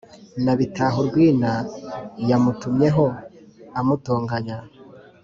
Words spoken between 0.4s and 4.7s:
Na Bitahurwina yamutumyeho amutonganya